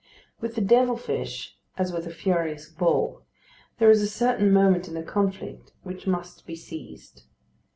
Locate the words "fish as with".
0.97-2.07